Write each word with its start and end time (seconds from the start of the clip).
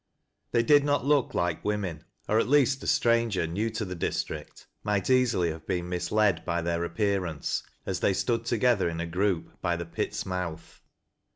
They 0.51 0.63
did 0.63 0.83
not 0.83 1.05
look 1.05 1.35
like 1.35 1.63
women, 1.63 2.05
or 2.27 2.39
at 2.39 2.49
least 2.49 2.81
a 2.81 2.87
stranger 2.87 3.45
new 3.45 3.69
to 3.69 3.85
the 3.85 3.93
district 3.93 4.65
might 4.83 5.11
easily 5.11 5.51
have 5.51 5.67
been 5.67 5.89
misled 5.89 6.43
by 6.43 6.63
theii 6.63 6.83
appearance, 6.83 7.61
as 7.85 7.99
they 7.99 8.13
stood 8.13 8.43
together 8.45 8.89
in 8.89 8.99
a 8.99 9.05
group, 9.05 9.61
by 9.61 9.75
the 9.75 9.85
pit'e 9.85 10.25
mouth. 10.25 10.81